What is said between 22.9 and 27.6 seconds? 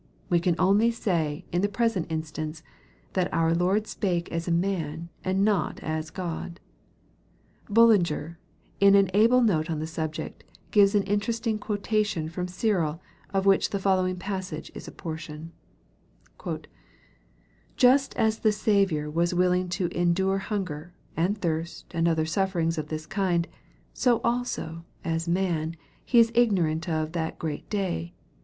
kind, so also, as man, He is ignorant of' that